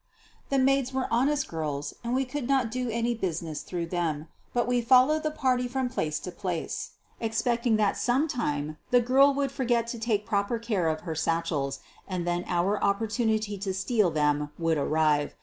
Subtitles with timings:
[0.49, 4.65] The maids were honest girls and we could not do any business through them, but
[4.65, 9.51] we followed the party from place to place expecting that some time the girl would
[9.51, 14.49] forget to take proper care of her satchels, and then our opportunity to steal them
[14.57, 15.35] would arrive.